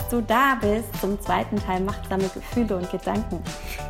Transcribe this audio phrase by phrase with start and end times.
[0.00, 3.42] dass du da bist zum zweiten Teil Machtsame Gefühle und Gedanken.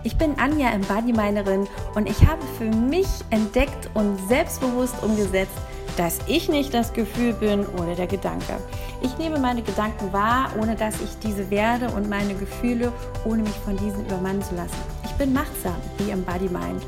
[0.02, 5.52] Ich bin Anja Embodymeinerin und ich habe für mich entdeckt und selbstbewusst umgesetzt,
[5.96, 8.58] dass ich nicht das Gefühl bin oder der Gedanke.
[9.02, 12.92] Ich nehme meine Gedanken wahr, ohne dass ich diese werde und meine Gefühle,
[13.24, 14.76] ohne mich von diesen übermannen zu lassen.
[15.04, 16.82] Ich bin machtsam, wie Embody Mind.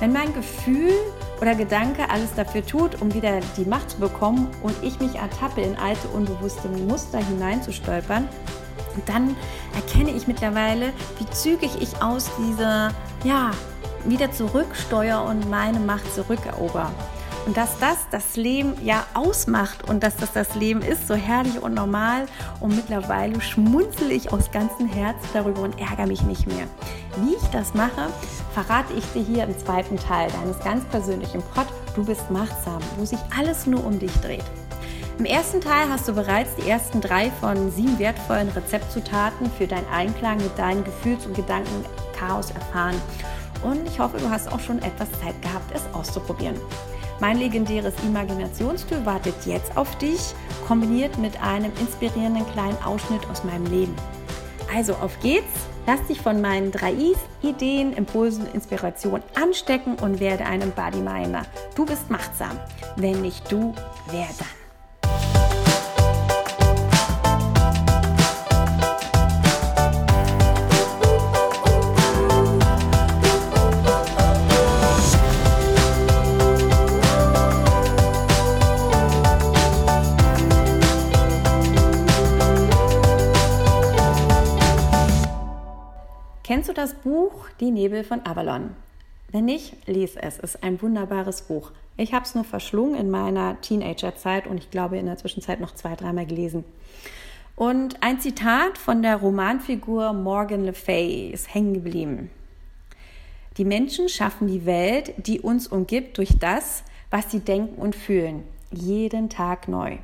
[0.00, 0.92] Wenn mein Gefühl
[1.40, 5.60] oder Gedanke alles dafür tut, um wieder die Macht zu bekommen und ich mich ertappe,
[5.60, 8.28] in alte unbewusste Muster hineinzustolpern,
[9.06, 9.36] dann
[9.74, 12.90] erkenne ich mittlerweile, wie zügig ich aus dieser,
[13.24, 13.52] ja,
[14.04, 16.90] wieder zurücksteuere und meine Macht zurückerober.
[17.48, 21.62] Und dass das das Leben ja ausmacht und dass das das Leben ist, so herrlich
[21.62, 22.26] und normal.
[22.60, 26.66] Und mittlerweile schmunzel ich aus ganzem Herzen darüber und ärgere mich nicht mehr.
[27.22, 28.10] Wie ich das mache,
[28.52, 31.64] verrate ich dir hier im zweiten Teil deines ganz persönlichen Pod
[31.96, 34.44] Du bist machtsam, wo sich alles nur um dich dreht.
[35.18, 39.88] Im ersten Teil hast du bereits die ersten drei von sieben wertvollen Rezeptzutaten für deinen
[39.88, 42.96] Einklang mit deinem Gefühls- und Gedankenchaos erfahren.
[43.62, 46.56] Und ich hoffe, du hast auch schon etwas Zeit gehabt, es auszuprobieren.
[47.20, 50.20] Mein legendäres Imaginationstool wartet jetzt auf dich,
[50.66, 53.94] kombiniert mit einem inspirierenden kleinen Ausschnitt aus meinem Leben.
[54.74, 55.66] Also auf geht's!
[55.86, 61.46] Lass dich von meinen drei Is, Ideen, Impulsen, Inspiration anstecken und werde ein Bodyminder.
[61.74, 62.50] Du bist machtsam.
[62.96, 63.74] Wenn nicht du,
[64.10, 64.67] wer dann?
[86.48, 88.70] Kennst du das Buch Die Nebel von Avalon?
[89.30, 90.38] Wenn nicht, lese es.
[90.38, 91.72] Es ist ein wunderbares Buch.
[91.98, 95.74] Ich habe es nur verschlungen in meiner Teenagerzeit und ich glaube in der Zwischenzeit noch
[95.74, 96.64] zwei, dreimal gelesen.
[97.54, 102.30] Und ein Zitat von der Romanfigur Morgan Le Fay ist hängen geblieben.
[103.58, 108.42] Die Menschen schaffen die Welt, die uns umgibt, durch das, was sie denken und fühlen.
[108.72, 109.98] Jeden Tag neu.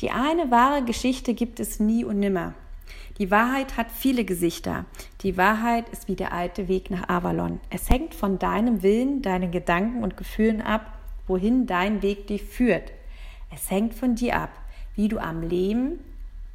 [0.00, 2.54] Die eine wahre Geschichte gibt es nie und nimmer.
[3.18, 4.84] Die Wahrheit hat viele Gesichter.
[5.22, 7.58] Die Wahrheit ist wie der alte Weg nach Avalon.
[7.68, 10.96] Es hängt von deinem Willen, deinen Gedanken und Gefühlen ab,
[11.26, 12.92] wohin dein Weg dich führt.
[13.52, 14.50] Es hängt von dir ab,
[14.94, 15.98] wie du am Leben,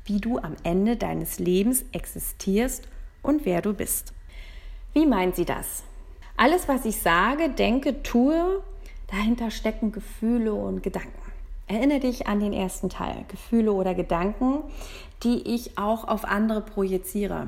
[0.06, 2.88] wie du am Ende deines Lebens existierst
[3.22, 4.14] und wer du bist.
[4.94, 5.84] Wie meint sie das?
[6.38, 8.64] Alles, was ich sage, denke, tue,
[9.08, 11.23] dahinter stecken Gefühle und Gedanken.
[11.68, 14.64] Erinnere dich an den ersten Teil, Gefühle oder Gedanken,
[15.24, 17.48] die ich auch auf andere projiziere.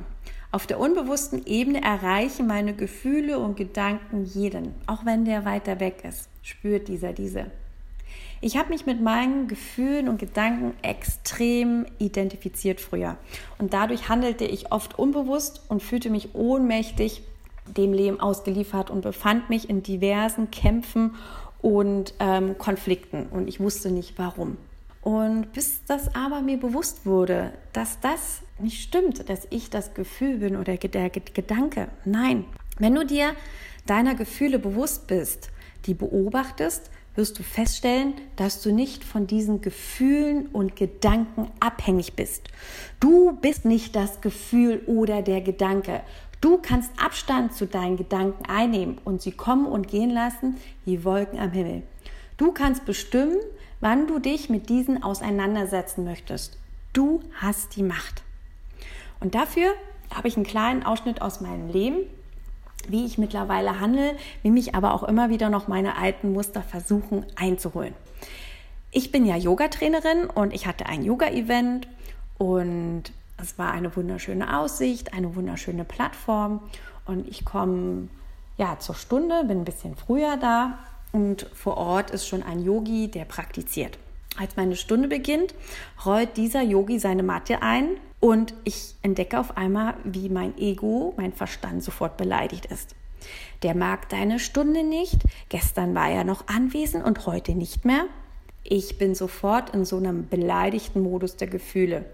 [0.51, 6.03] Auf der unbewussten Ebene erreichen meine Gefühle und Gedanken jeden, auch wenn der weiter weg
[6.07, 7.51] ist, spürt dieser diese.
[8.39, 13.17] Ich habe mich mit meinen Gefühlen und Gedanken extrem identifiziert früher
[13.57, 17.23] und dadurch handelte ich oft unbewusst und fühlte mich ohnmächtig
[17.67, 21.15] dem Leben ausgeliefert und befand mich in diversen Kämpfen
[21.65, 24.57] und ähm, Konflikten und ich wusste nicht warum.
[25.01, 30.37] Und bis das aber mir bewusst wurde, dass das nicht stimmt, dass ich das Gefühl
[30.37, 31.87] bin oder der Gedanke.
[32.05, 32.45] Nein,
[32.77, 33.31] wenn du dir
[33.87, 35.49] deiner Gefühle bewusst bist,
[35.87, 42.49] die beobachtest, wirst du feststellen, dass du nicht von diesen Gefühlen und Gedanken abhängig bist.
[42.99, 46.01] Du bist nicht das Gefühl oder der Gedanke.
[46.45, 51.39] Du kannst Abstand zu deinen Gedanken einnehmen und sie kommen und gehen lassen wie Wolken
[51.39, 51.81] am Himmel.
[52.37, 53.37] Du kannst bestimmen,
[53.79, 56.59] wann du dich mit diesen auseinandersetzen möchtest.
[56.93, 58.21] Du hast die Macht.
[59.19, 59.73] Und dafür
[60.13, 62.01] habe ich einen kleinen Ausschnitt aus meinem Leben,
[62.87, 67.25] wie ich mittlerweile handle, wie mich aber auch immer wieder noch meine alten Muster versuchen
[67.35, 67.95] einzuholen.
[68.91, 71.87] Ich bin ja Yoga-Trainerin und ich hatte ein Yoga-Event
[72.37, 73.05] und
[73.37, 76.61] es war eine wunderschöne Aussicht, eine wunderschöne Plattform
[77.05, 78.07] und ich komme
[78.57, 80.79] ja zur Stunde, bin ein bisschen früher da
[81.11, 83.97] und vor Ort ist schon ein Yogi, der praktiziert.
[84.37, 85.53] Als meine Stunde beginnt,
[86.05, 91.33] rollt dieser Yogi seine Matte ein und ich entdecke auf einmal, wie mein Ego, mein
[91.33, 92.95] Verstand sofort beleidigt ist.
[93.63, 98.05] Der mag deine Stunde nicht, gestern war er noch anwesend und heute nicht mehr.
[98.63, 102.05] Ich bin sofort in so einem beleidigten Modus der Gefühle.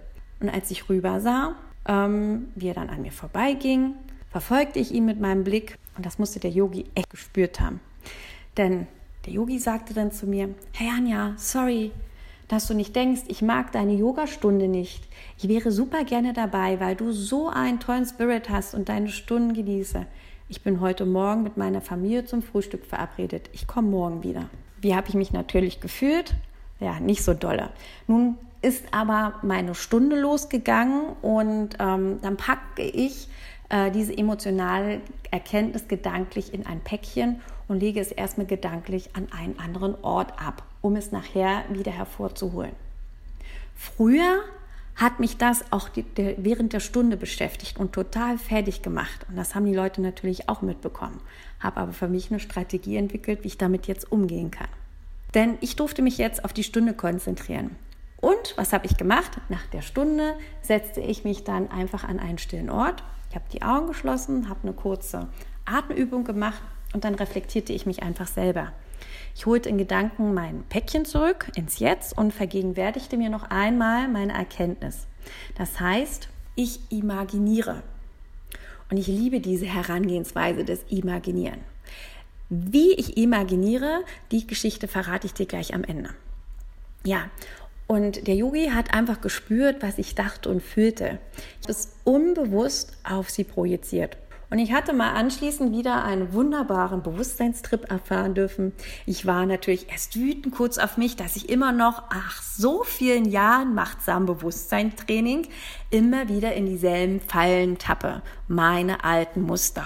[0.41, 1.55] Und als ich rüber sah,
[1.87, 3.95] ähm, wie er dann an mir vorbeiging,
[4.31, 7.79] verfolgte ich ihn mit meinem Blick und das musste der Yogi echt gespürt haben.
[8.57, 8.87] Denn
[9.25, 11.91] der Yogi sagte dann zu mir, hey Anja, sorry,
[12.47, 15.03] dass du nicht denkst, ich mag deine Yogastunde nicht.
[15.37, 19.53] Ich wäre super gerne dabei, weil du so einen tollen Spirit hast und deine Stunden
[19.53, 20.05] genieße.
[20.49, 23.49] Ich bin heute Morgen mit meiner Familie zum Frühstück verabredet.
[23.53, 24.49] Ich komme morgen wieder.
[24.81, 26.35] Wie habe ich mich natürlich gefühlt?
[26.81, 27.69] Ja, nicht so dolle.
[28.07, 33.27] Nun ist aber meine Stunde losgegangen und ähm, dann packe ich
[33.69, 39.57] äh, diese emotionale Erkenntnis gedanklich in ein Päckchen und lege es erstmal gedanklich an einen
[39.57, 42.73] anderen Ort ab, um es nachher wieder hervorzuholen.
[43.75, 44.41] Früher
[44.95, 49.25] hat mich das auch die, der, während der Stunde beschäftigt und total fertig gemacht.
[49.29, 51.19] Und das haben die Leute natürlich auch mitbekommen.
[51.59, 54.67] Habe aber für mich eine Strategie entwickelt, wie ich damit jetzt umgehen kann.
[55.33, 57.75] Denn ich durfte mich jetzt auf die Stunde konzentrieren.
[58.21, 59.31] Und was habe ich gemacht?
[59.49, 63.03] Nach der Stunde setzte ich mich dann einfach an einen stillen Ort.
[63.29, 65.27] Ich habe die Augen geschlossen, habe eine kurze
[65.65, 66.61] Atemübung gemacht
[66.93, 68.71] und dann reflektierte ich mich einfach selber.
[69.35, 74.33] Ich holte in Gedanken mein Päckchen zurück ins Jetzt und vergegenwärtigte mir noch einmal meine
[74.33, 75.07] Erkenntnis.
[75.55, 77.81] Das heißt, ich imaginiere.
[78.91, 81.61] Und ich liebe diese Herangehensweise des Imaginieren.
[82.49, 86.09] Wie ich imaginiere, die Geschichte verrate ich dir gleich am Ende.
[87.05, 87.29] Ja,
[87.87, 91.19] und der Yogi hat einfach gespürt, was ich dachte und fühlte.
[91.59, 94.17] Ich habe es unbewusst auf sie projiziert.
[94.51, 98.73] Und ich hatte mal anschließend wieder einen wunderbaren Bewusstseinstrip erfahren dürfen.
[99.05, 103.23] Ich war natürlich erst wütend kurz auf mich, dass ich immer noch, ach, so vielen
[103.23, 105.47] Jahren machtsam Bewusstseinstraining
[105.89, 108.23] immer wieder in dieselben Fallen tappe.
[108.49, 109.85] Meine alten Muster.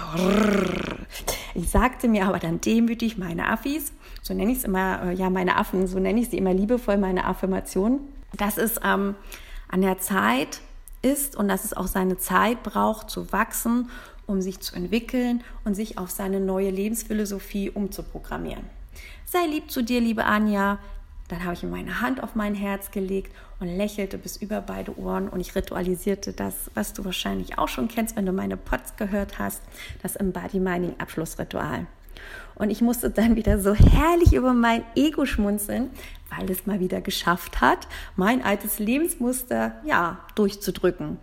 [1.54, 3.94] Ich sagte mir aber dann demütig, meine Affis,
[4.26, 6.98] so nenne ich es immer, äh, ja, meine Affen, so nenne ich sie immer liebevoll,
[6.98, 8.00] meine Affirmation,
[8.36, 9.16] dass es ähm,
[9.68, 10.62] an der Zeit
[11.02, 13.90] ist und dass es auch seine Zeit braucht zu wachsen
[14.28, 18.64] um sich zu entwickeln und sich auf seine neue Lebensphilosophie umzuprogrammieren.
[19.26, 20.80] Sei lieb zu dir, liebe Anja.
[21.28, 25.28] Dann habe ich meine Hand auf mein Herz gelegt und lächelte bis über beide Ohren
[25.28, 29.40] und ich ritualisierte das, was du wahrscheinlich auch schon kennst, wenn du meine Pots gehört
[29.40, 29.64] hast,
[30.04, 31.88] das Embody Mining Abschlussritual.
[32.56, 35.90] Und ich musste dann wieder so herrlich über mein Ego schmunzeln,
[36.36, 41.18] weil es mal wieder geschafft hat, mein altes Lebensmuster ja durchzudrücken.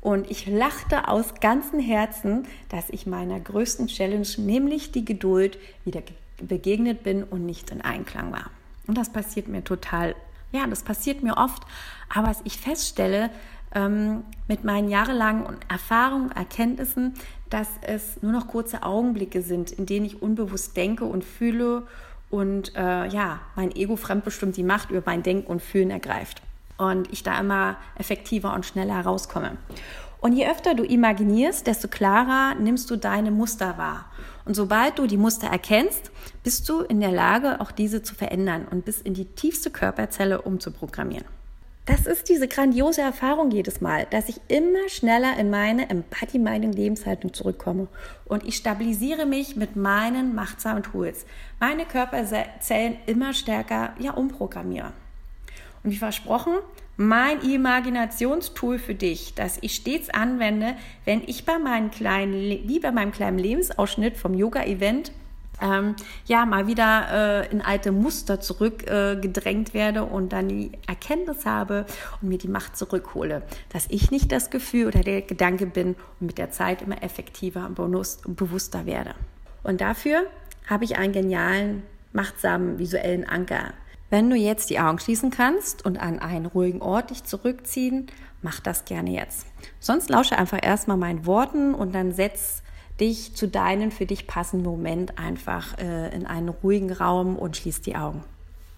[0.00, 6.02] Und ich lachte aus ganzem Herzen, dass ich meiner größten Challenge, nämlich die Geduld, wieder
[6.40, 8.50] begegnet bin und nicht in Einklang war.
[8.86, 10.14] Und das passiert mir total,
[10.52, 11.62] ja, das passiert mir oft.
[12.08, 13.30] Aber was ich feststelle,
[13.74, 17.14] ähm, mit meinen jahrelangen Erfahrungen, Erkenntnissen,
[17.50, 21.82] dass es nur noch kurze Augenblicke sind, in denen ich unbewusst denke und fühle
[22.30, 26.42] und äh, ja, mein Ego fremdbestimmt die Macht über mein Denken und Fühlen ergreift
[26.78, 29.58] und ich da immer effektiver und schneller rauskomme.
[30.20, 34.06] Und je öfter du imaginierst, desto klarer nimmst du deine Muster wahr.
[34.44, 36.10] Und sobald du die Muster erkennst,
[36.42, 40.42] bist du in der Lage, auch diese zu verändern und bis in die tiefste Körperzelle
[40.42, 41.39] umzuprogrammieren.
[41.86, 47.88] Das ist diese grandiose Erfahrung jedes Mal, dass ich immer schneller in meine Embody-Mining-Lebenshaltung zurückkomme
[48.26, 51.24] und ich stabilisiere mich mit meinen machtsamen Tools,
[51.58, 54.92] meine Körperzellen immer stärker ja umprogrammiere.
[55.82, 56.52] Und wie versprochen,
[56.98, 62.34] mein Imaginationstool für dich, das ich stets anwende, wenn ich bei meinen kleinen,
[62.68, 65.12] wie bei meinem kleinen Lebensausschnitt vom Yoga-Event
[65.60, 65.96] ähm,
[66.26, 71.86] ja mal wieder äh, in alte Muster zurückgedrängt äh, werde und dann die Erkenntnis habe
[72.20, 73.42] und mir die Macht zurückhole,
[73.72, 77.70] dass ich nicht das Gefühl oder der Gedanke bin und mit der Zeit immer effektiver
[77.76, 79.14] und bewusster werde.
[79.62, 80.22] Und dafür
[80.68, 81.82] habe ich einen genialen,
[82.12, 83.72] machtsamen visuellen Anker
[84.10, 88.08] wenn du jetzt die Augen schließen kannst und an einen ruhigen Ort dich zurückziehen,
[88.42, 89.46] mach das gerne jetzt.
[89.78, 92.62] Sonst lausche einfach erstmal meinen Worten und dann setz
[93.00, 97.80] dich zu deinem für dich passenden Moment einfach äh, in einen ruhigen Raum und schließ
[97.80, 98.22] die Augen.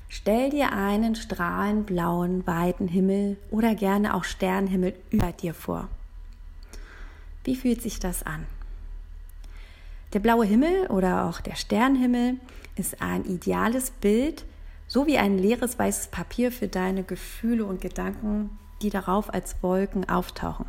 [0.08, 5.88] Stell dir einen strahlend blauen, weiten Himmel oder gerne auch Sternenhimmel über dir vor.
[7.44, 8.46] Wie fühlt sich das an?
[10.12, 12.36] Der blaue Himmel oder auch der Sternenhimmel
[12.76, 14.44] ist ein ideales Bild
[14.92, 20.06] so wie ein leeres weißes Papier für deine Gefühle und Gedanken, die darauf als Wolken
[20.06, 20.66] auftauchen.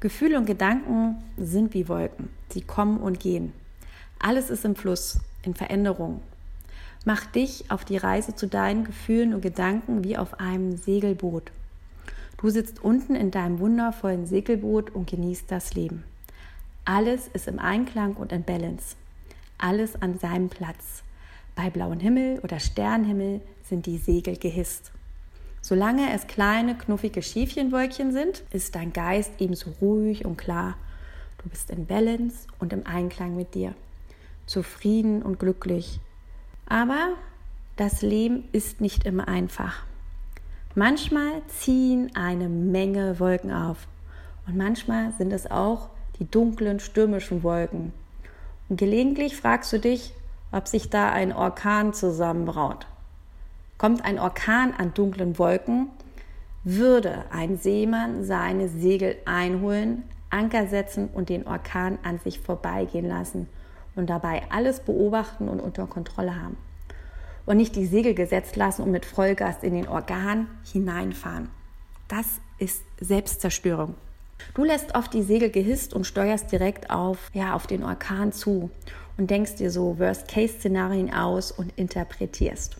[0.00, 2.28] Gefühle und Gedanken sind wie Wolken.
[2.50, 3.52] Sie kommen und gehen.
[4.18, 6.20] Alles ist im Fluss, in Veränderung.
[7.06, 11.50] Mach dich auf die Reise zu deinen Gefühlen und Gedanken wie auf einem Segelboot.
[12.38, 16.04] Du sitzt unten in deinem wundervollen Segelboot und genießt das Leben.
[16.84, 18.96] Alles ist im Einklang und in Balance.
[19.58, 21.02] Alles an seinem Platz.
[21.54, 24.92] Bei blauem Himmel oder Sternhimmel sind die Segel gehisst.
[25.68, 30.76] Solange es kleine, knuffige Schäfchenwolkchen sind, ist dein Geist ebenso ruhig und klar.
[31.42, 33.74] Du bist in Balance und im Einklang mit dir,
[34.46, 35.98] zufrieden und glücklich.
[36.66, 37.14] Aber
[37.74, 39.82] das Leben ist nicht immer einfach.
[40.76, 43.88] Manchmal ziehen eine Menge Wolken auf
[44.46, 45.88] und manchmal sind es auch
[46.20, 47.92] die dunklen, stürmischen Wolken.
[48.68, 50.12] Und gelegentlich fragst du dich,
[50.52, 52.86] ob sich da ein Orkan zusammenbraut.
[53.78, 55.88] Kommt ein Orkan an dunklen Wolken,
[56.64, 63.48] würde ein Seemann seine Segel einholen, Anker setzen und den Orkan an sich vorbeigehen lassen
[63.94, 66.56] und dabei alles beobachten und unter Kontrolle haben.
[67.44, 71.48] Und nicht die Segel gesetzt lassen und mit Vollgas in den Orkan hineinfahren.
[72.08, 72.26] Das
[72.58, 73.94] ist Selbstzerstörung.
[74.54, 78.70] Du lässt oft die Segel gehisst und steuerst direkt auf, ja, auf den Orkan zu
[79.16, 82.76] und denkst dir so Worst-Case-Szenarien aus und interpretierst.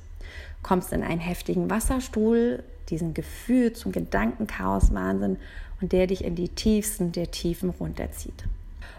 [0.67, 5.37] Kommst in einen heftigen Wasserstuhl, diesen Gefühl zum Gedankenchaos-Wahnsinn
[5.81, 8.45] und der dich in die tiefsten der Tiefen runterzieht.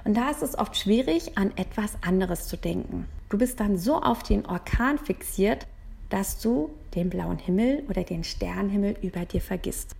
[0.05, 3.05] Und da ist es oft schwierig, an etwas anderes zu denken.
[3.27, 5.67] Du bist dann so auf den Orkan fixiert,
[6.09, 9.93] dass du den blauen Himmel oder den Sternhimmel über dir vergisst.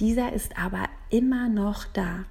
[0.00, 2.24] Dieser ist aber immer noch da.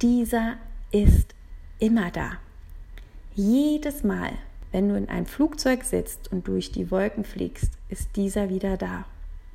[0.00, 0.54] Dieser
[0.90, 1.34] ist
[1.78, 2.38] immer da.
[3.34, 4.30] Jedes Mal,
[4.74, 9.04] wenn du in ein Flugzeug sitzt und durch die Wolken fliegst, ist dieser wieder da.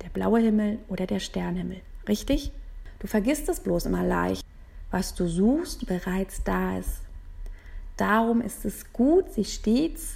[0.02, 1.82] Der blaue Himmel oder der Sternhimmel.
[2.08, 2.52] Richtig?
[3.00, 4.42] Du vergisst es bloß immer leicht.
[4.90, 7.02] Was du suchst, bereits da ist.
[7.98, 10.14] Darum ist es gut, sich stets,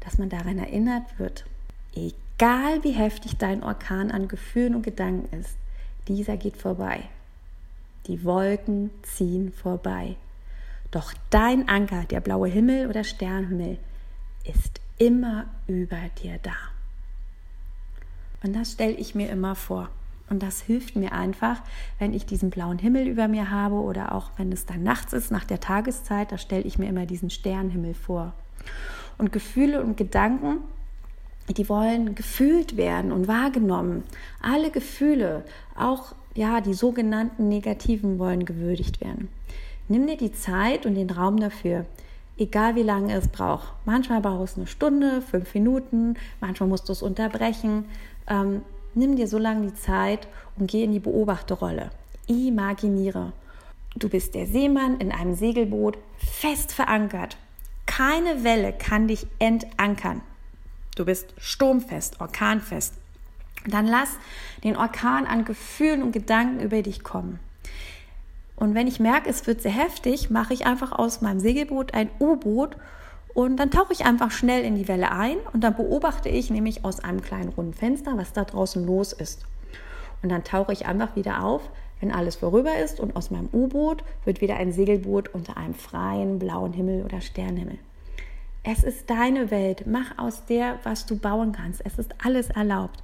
[0.00, 1.46] dass man daran erinnert wird.
[1.94, 5.56] Egal wie heftig dein Orkan an Gefühlen und Gedanken ist,
[6.08, 7.04] dieser geht vorbei.
[8.06, 10.16] Die Wolken ziehen vorbei.
[10.90, 13.78] Doch dein Anker, der blaue Himmel oder Sternhimmel,
[14.44, 16.54] ist immer über dir da.
[18.42, 19.88] Und das stelle ich mir immer vor.
[20.28, 21.60] Und das hilft mir einfach,
[21.98, 25.30] wenn ich diesen blauen Himmel über mir habe oder auch wenn es dann nachts ist,
[25.30, 28.32] nach der Tageszeit, da stelle ich mir immer diesen Sternhimmel vor.
[29.18, 30.58] Und Gefühle und Gedanken,
[31.48, 34.04] die wollen gefühlt werden und wahrgenommen.
[34.40, 35.44] Alle Gefühle,
[35.76, 39.28] auch ja, die sogenannten negativen wollen gewürdigt werden.
[39.88, 41.84] Nimm dir die Zeit und den Raum dafür,
[42.38, 43.72] egal wie lange es braucht.
[43.84, 47.86] Manchmal brauchst du eine Stunde, fünf Minuten, manchmal musst du es unterbrechen.
[48.28, 48.62] Ähm,
[48.94, 51.90] nimm dir so lange die Zeit und geh in die Beobachterrolle.
[52.26, 53.32] Imaginiere.
[53.96, 57.36] Du bist der Seemann in einem Segelboot, fest verankert.
[57.86, 60.22] Keine Welle kann dich entankern.
[60.96, 62.94] Du bist sturmfest, orkanfest.
[63.66, 64.16] Dann lass
[64.64, 67.38] den Orkan an Gefühlen und Gedanken über dich kommen.
[68.62, 72.08] Und wenn ich merke, es wird sehr heftig, mache ich einfach aus meinem Segelboot ein
[72.20, 72.76] U-Boot
[73.34, 76.84] und dann tauche ich einfach schnell in die Welle ein und dann beobachte ich nämlich
[76.84, 79.46] aus einem kleinen runden Fenster, was da draußen los ist.
[80.22, 81.62] Und dann tauche ich einfach wieder auf,
[81.98, 86.38] wenn alles vorüber ist und aus meinem U-Boot wird wieder ein Segelboot unter einem freien
[86.38, 87.78] blauen Himmel oder Sternhimmel.
[88.62, 89.88] Es ist deine Welt.
[89.88, 91.84] Mach aus der, was du bauen kannst.
[91.84, 93.02] Es ist alles erlaubt.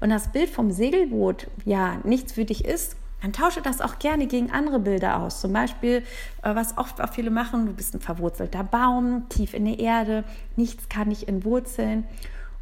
[0.00, 4.26] Und das Bild vom Segelboot ja nichts für dich ist, dann tausche das auch gerne
[4.26, 5.40] gegen andere Bilder aus.
[5.40, 6.02] Zum Beispiel,
[6.42, 10.24] äh, was oft auch viele machen, du bist ein verwurzelter Baum, tief in der Erde,
[10.56, 12.04] nichts kann dich entwurzeln.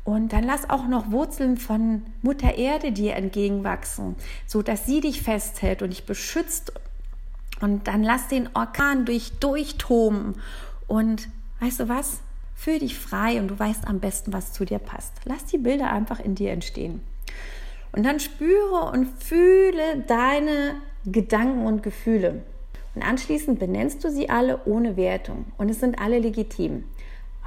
[0.04, 4.14] Und dann lass auch noch Wurzeln von Mutter Erde dir entgegenwachsen,
[4.46, 6.72] so dass sie dich festhält und dich beschützt.
[7.60, 10.34] Und dann lass den Orkan durch durchtoben.
[10.86, 11.28] Und
[11.58, 12.20] weißt du was?
[12.54, 15.12] Fühl dich frei und du weißt am besten, was zu dir passt.
[15.24, 17.00] Lass die Bilder einfach in dir entstehen.
[17.92, 22.42] Und dann spüre und fühle deine Gedanken und Gefühle.
[22.94, 25.46] Und anschließend benennst du sie alle ohne Wertung.
[25.58, 26.84] Und es sind alle legitim.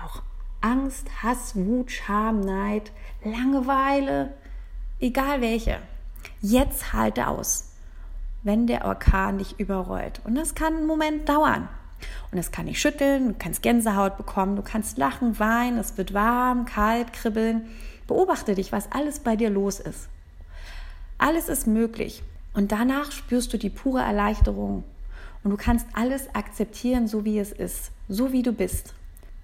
[0.04, 0.22] Auch
[0.62, 2.92] Angst, Hass, Wut, Scham, Neid,
[3.24, 4.34] Langeweile,
[5.00, 5.78] egal welche.
[6.42, 7.72] Jetzt halte aus,
[8.44, 10.22] wenn der Orkan dich überrollt.
[10.24, 11.70] Und das kann einen Moment dauern.
[12.32, 16.14] Und es kann dich schütteln, du kannst Gänsehaut bekommen, du kannst lachen, weinen, es wird
[16.14, 17.68] warm, kalt, kribbeln.
[18.08, 20.10] Beobachte dich, was alles bei dir los ist.
[21.18, 22.24] Alles ist möglich.
[22.54, 24.84] Und danach spürst du die pure Erleichterung.
[25.44, 28.94] Und du kannst alles akzeptieren, so wie es ist, so wie du bist.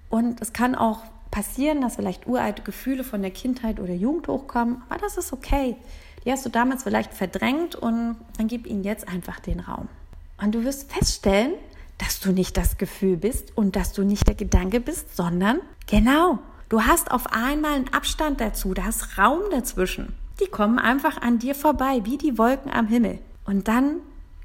[0.08, 4.82] Und es kann auch passieren, dass vielleicht uralte Gefühle von der Kindheit oder Jugend hochkommen,
[4.88, 5.76] aber das ist okay.
[6.24, 9.88] Die hast du damals vielleicht verdrängt und dann gib ihnen jetzt einfach den Raum.
[10.40, 11.54] Und du wirst feststellen,
[11.98, 16.38] dass du nicht das Gefühl bist und dass du nicht der Gedanke bist, sondern genau,
[16.68, 20.14] du hast auf einmal einen Abstand dazu, da ist Raum dazwischen.
[20.42, 23.18] Die kommen einfach an dir vorbei, wie die Wolken am Himmel.
[23.44, 24.00] Und dann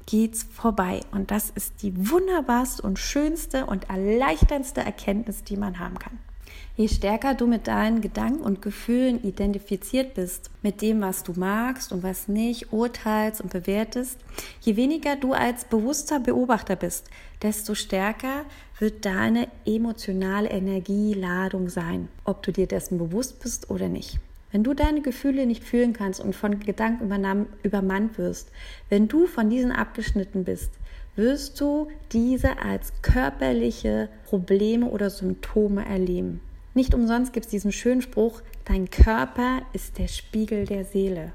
[0.06, 1.00] geht's vorbei.
[1.10, 6.18] Und das ist die wunderbarste und schönste und erleichterndste Erkenntnis, die man haben kann.
[6.76, 11.92] Je stärker du mit deinen Gedanken und Gefühlen identifiziert bist, mit dem, was du magst
[11.92, 14.18] und was nicht, urteilst und bewertest,
[14.60, 17.10] je weniger du als bewusster Beobachter bist,
[17.42, 18.44] desto stärker
[18.78, 24.20] wird deine emotionale Energieladung sein, ob du dir dessen bewusst bist oder nicht.
[24.50, 28.50] Wenn du deine Gefühle nicht fühlen kannst und von Gedanken übermannt wirst,
[28.88, 30.72] wenn du von diesen abgeschnitten bist,
[31.16, 36.40] wirst du diese als körperliche Probleme oder Symptome erleben.
[36.74, 41.32] Nicht umsonst gibt es diesen schönen Spruch, dein Körper ist der Spiegel der Seele.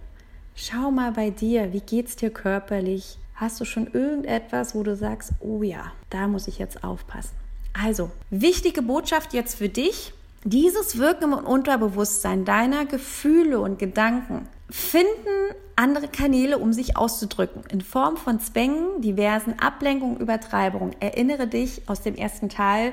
[0.55, 3.17] Schau mal bei dir, wie geht es dir körperlich?
[3.36, 7.36] Hast du schon irgendetwas, wo du sagst, oh ja, da muss ich jetzt aufpassen?
[7.74, 10.13] Also, wichtige Botschaft jetzt für dich.
[10.46, 17.80] Dieses Wirken im Unterbewusstsein deiner Gefühle und Gedanken finden andere Kanäle, um sich auszudrücken, in
[17.80, 20.96] Form von Zwängen, diversen Ablenkungen, Übertreibungen.
[21.00, 22.92] Erinnere dich aus dem ersten Teil,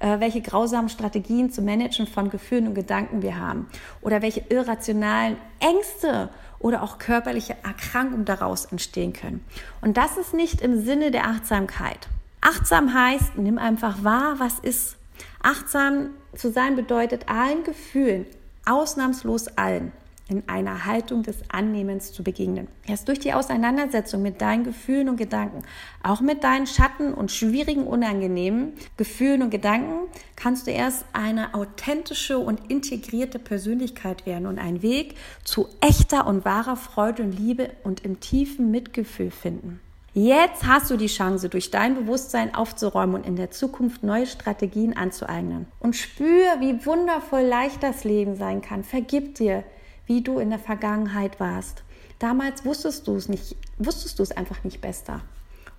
[0.00, 3.68] äh, welche grausamen Strategien zu managen von Gefühlen und Gedanken wir haben
[4.02, 9.44] oder welche irrationalen Ängste oder auch körperliche Erkrankungen daraus entstehen können.
[9.80, 12.08] Und das ist nicht im Sinne der Achtsamkeit.
[12.40, 14.97] Achtsam heißt, nimm einfach wahr, was ist.
[15.40, 18.26] Achtsam zu sein bedeutet allen Gefühlen,
[18.66, 19.92] ausnahmslos allen,
[20.28, 22.68] in einer Haltung des Annehmens zu begegnen.
[22.86, 25.62] Erst durch die Auseinandersetzung mit deinen Gefühlen und Gedanken,
[26.02, 32.38] auch mit deinen Schatten und schwierigen, unangenehmen Gefühlen und Gedanken, kannst du erst eine authentische
[32.38, 35.14] und integrierte Persönlichkeit werden und einen Weg
[35.44, 39.80] zu echter und wahrer Freude und Liebe und im tiefen Mitgefühl finden.
[40.14, 44.96] Jetzt hast du die Chance, durch dein Bewusstsein aufzuräumen und in der Zukunft neue Strategien
[44.96, 45.66] anzueignen.
[45.80, 48.84] Und spür, wie wundervoll leicht das Leben sein kann.
[48.84, 49.64] Vergib dir,
[50.06, 51.84] wie du in der Vergangenheit warst.
[52.18, 55.20] Damals wusstest du es nicht, wusstest du es einfach nicht besser.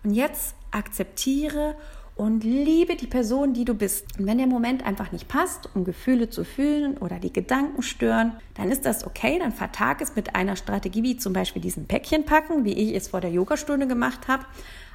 [0.03, 1.75] Und jetzt akzeptiere
[2.19, 4.19] und liebe die Person, die du bist.
[4.19, 8.33] Und wenn der Moment einfach nicht passt, um Gefühle zu fühlen oder die Gedanken stören,
[8.55, 9.39] dann ist das okay.
[9.39, 13.07] Dann vertag es mit einer Strategie, wie zum Beispiel diesen Päckchen packen, wie ich es
[13.07, 14.43] vor der Yogastunde gemacht habe.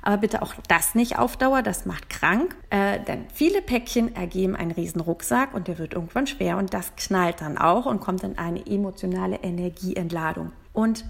[0.02, 2.54] Aber bitte auch das nicht auf Dauer, das macht krank.
[2.68, 6.94] Äh, denn viele Päckchen ergeben einen riesen Rucksack und der wird irgendwann schwer und das
[6.94, 10.52] knallt dann auch und kommt in eine emotionale Energieentladung.
[10.74, 11.06] Und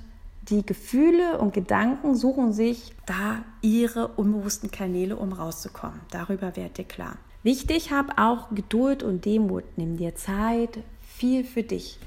[0.48, 6.00] die Gefühle und Gedanken suchen sich da ihre unbewussten Kanäle, um rauszukommen.
[6.11, 7.16] Darüber werdet ihr klar.
[7.42, 9.64] Wichtig, hab auch Geduld und Demut.
[9.76, 11.98] Nimm dir Zeit, viel für dich.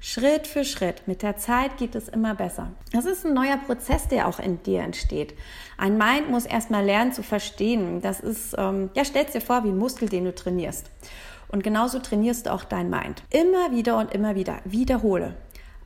[0.00, 1.06] Schritt für Schritt.
[1.06, 2.72] Mit der Zeit geht es immer besser.
[2.92, 5.34] Das ist ein neuer Prozess, der auch in dir entsteht.
[5.78, 8.02] Ein Mind muss erstmal lernen zu verstehen.
[8.02, 10.90] Das ist, ähm, ja, stell dir vor wie ein Muskel, den du trainierst.
[11.48, 13.22] Und genauso trainierst du auch dein Mind.
[13.30, 14.58] Immer wieder und immer wieder.
[14.64, 15.36] Wiederhole.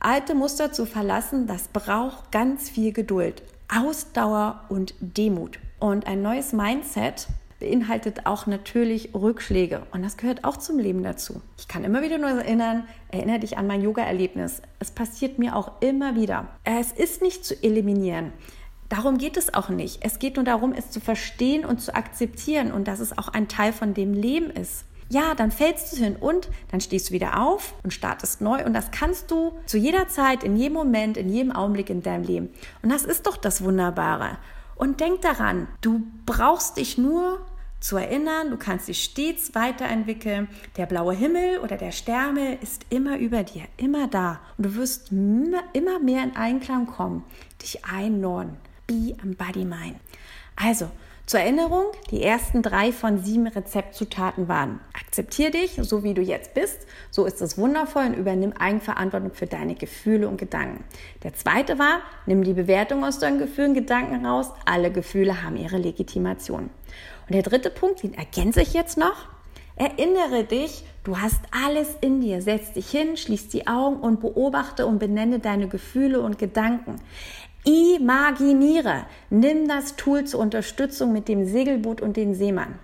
[0.01, 5.59] Alte Muster zu verlassen, das braucht ganz viel Geduld, Ausdauer und Demut.
[5.77, 7.27] Und ein neues Mindset
[7.59, 11.41] beinhaltet auch natürlich Rückschläge und das gehört auch zum Leben dazu.
[11.57, 14.61] Ich kann immer wieder nur erinnern, erinnere dich an mein Yoga-Erlebnis.
[14.79, 16.47] Es passiert mir auch immer wieder.
[16.63, 18.31] Es ist nicht zu eliminieren.
[18.87, 19.99] Darum geht es auch nicht.
[20.01, 23.49] Es geht nur darum, es zu verstehen und zu akzeptieren und dass es auch ein
[23.49, 27.41] Teil von dem Leben ist ja, dann fällst du hin und dann stehst du wieder
[27.41, 31.29] auf und startest neu und das kannst du zu jeder Zeit, in jedem Moment, in
[31.29, 32.49] jedem Augenblick in deinem Leben.
[32.81, 34.37] Und das ist doch das Wunderbare.
[34.75, 37.45] Und denk daran, du brauchst dich nur
[37.79, 40.47] zu erinnern, du kannst dich stets weiterentwickeln.
[40.77, 44.39] Der blaue Himmel oder der Sterne ist immer über dir, immer da.
[44.57, 47.23] Und du wirst immer mehr in Einklang kommen,
[47.61, 48.57] dich einnorden.
[48.85, 49.97] Be am Body Mind.
[50.55, 50.89] Also,
[51.29, 56.55] zur Erinnerung, die ersten drei von sieben Rezeptzutaten waren: Akzeptier dich, so wie du jetzt
[56.55, 60.83] bist, so ist es wundervoll und übernimm Eigenverantwortung für deine Gefühle und Gedanken.
[61.21, 64.49] Der zweite war: Nimm die Bewertung aus deinen Gefühlen und Gedanken raus.
[64.65, 66.71] Alle Gefühle haben ihre Legitimation.
[67.27, 69.27] Und der dritte Punkt, den ergänze ich jetzt noch.
[69.75, 72.41] Erinnere dich, du hast alles in dir.
[72.41, 76.95] Setz dich hin, schließ die Augen und beobachte und benenne deine Gefühle und Gedanken.
[77.65, 79.05] Imaginiere.
[79.29, 82.79] Nimm das Tool zur Unterstützung mit dem Segelboot und den Seemann.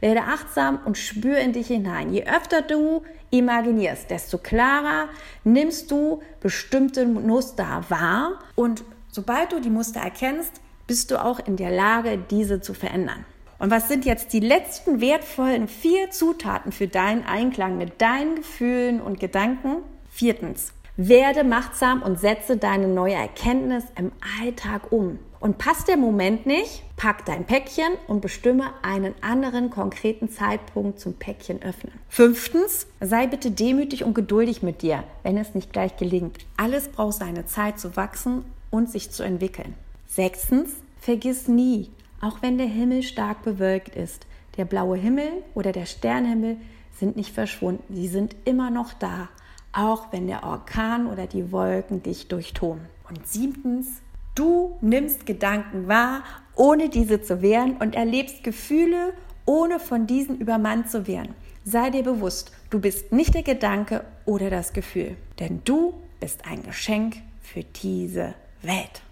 [0.00, 2.12] Werde achtsam und spür in dich hinein.
[2.12, 5.08] Je öfter du imaginierst, desto klarer
[5.44, 11.56] nimmst du bestimmte Muster wahr und sobald du die Muster erkennst, bist du auch in
[11.56, 13.24] der Lage, diese zu verändern.
[13.60, 19.00] Und was sind jetzt die letzten wertvollen vier Zutaten für deinen Einklang mit deinen Gefühlen
[19.00, 19.82] und Gedanken?
[20.08, 20.72] Viertens,
[21.08, 25.18] werde machtsam und setze deine neue Erkenntnis im Alltag um.
[25.40, 31.14] Und passt der Moment nicht, pack dein Päckchen und bestimme einen anderen konkreten Zeitpunkt zum
[31.14, 31.94] Päckchen öffnen.
[32.10, 36.36] Fünftens, sei bitte demütig und geduldig mit dir, wenn es nicht gleich gelingt.
[36.58, 39.72] Alles braucht seine Zeit zu wachsen und sich zu entwickeln.
[40.06, 41.88] Sechstens, vergiss nie,
[42.20, 44.26] auch wenn der Himmel stark bewölkt ist,
[44.58, 46.58] der blaue Himmel oder der Sternhimmel
[46.98, 49.30] sind nicht verschwunden, sie sind immer noch da
[49.72, 52.80] auch wenn der Orkan oder die Wolken dich durchtun.
[53.08, 54.02] Und siebtens,
[54.34, 56.22] du nimmst Gedanken wahr,
[56.54, 59.12] ohne diese zu wehren und erlebst Gefühle,
[59.46, 61.34] ohne von diesen übermannt zu werden.
[61.64, 66.62] Sei dir bewusst, du bist nicht der Gedanke oder das Gefühl, denn du bist ein
[66.62, 69.02] Geschenk für diese Welt.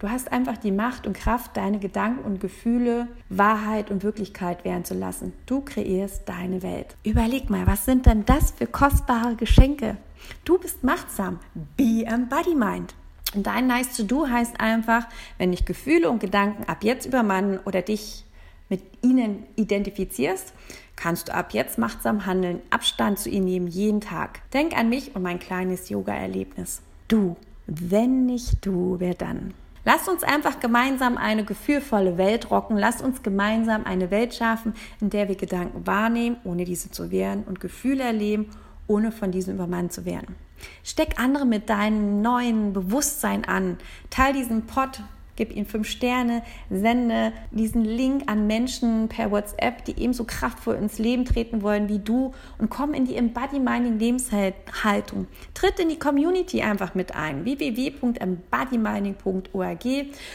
[0.00, 4.84] Du hast einfach die Macht und Kraft, deine Gedanken und Gefühle Wahrheit und Wirklichkeit werden
[4.84, 5.32] zu lassen.
[5.44, 6.96] Du kreierst deine Welt.
[7.02, 9.96] Überleg mal, was sind denn das für kostbare Geschenke?
[10.44, 11.40] Du bist machtsam.
[11.76, 12.94] Be Embody Mind.
[13.34, 15.04] Und dein Nice to Do heißt einfach,
[15.36, 18.24] wenn dich Gefühle und Gedanken ab jetzt übermannen oder dich
[18.68, 20.52] mit ihnen identifizierst,
[20.94, 24.48] kannst du ab jetzt machtsam handeln, Abstand zu ihnen nehmen, jeden Tag.
[24.52, 26.82] Denk an mich und mein kleines Yoga-Erlebnis.
[27.08, 29.54] Du, wenn nicht du, wer dann?
[29.84, 32.76] Lass uns einfach gemeinsam eine gefühlvolle Welt rocken.
[32.76, 37.44] Lass uns gemeinsam eine Welt schaffen, in der wir Gedanken wahrnehmen, ohne diese zu wehren
[37.44, 38.50] und Gefühle erleben,
[38.86, 40.36] ohne von diesen übermannt zu werden.
[40.82, 43.78] Steck andere mit deinem neuen Bewusstsein an.
[44.10, 45.02] Teil diesen Pod
[45.38, 50.98] gib ihnen fünf Sterne, sende diesen Link an Menschen per WhatsApp, die ebenso kraftvoll ins
[50.98, 55.28] Leben treten wollen wie du und komm in die Embody-Mining Lebenshaltung.
[55.54, 57.44] Tritt in die Community einfach mit ein.
[57.44, 59.84] www.embodymining.org.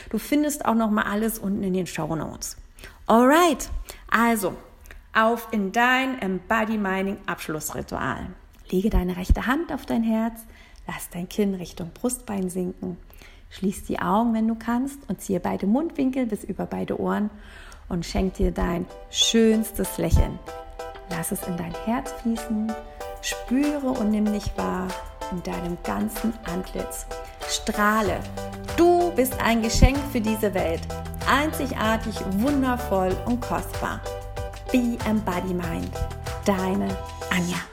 [0.09, 2.55] Du findest auch noch mal alles unten in den Show Notes.
[3.05, 3.69] Alright,
[4.09, 4.55] also
[5.13, 8.27] auf in dein Embody Mining Abschlussritual.
[8.71, 10.45] Lege deine rechte Hand auf dein Herz,
[10.87, 12.97] lass dein Kinn Richtung Brustbein sinken
[13.53, 17.29] Schließ die Augen, wenn du kannst, und ziehe beide Mundwinkel bis über beide Ohren
[17.87, 20.39] und schenk dir dein schönstes Lächeln.
[21.11, 22.73] Lass es in dein Herz fließen,
[23.21, 24.87] spüre und nimm dich wahr
[25.31, 27.05] in deinem ganzen Antlitz.
[27.47, 28.19] Strahle.
[28.75, 30.81] Du bist ein Geschenk für diese Welt.
[31.29, 34.01] Einzigartig, wundervoll und kostbar.
[34.71, 35.91] Be Embody Mind.
[36.43, 36.87] Deine
[37.29, 37.72] Anja.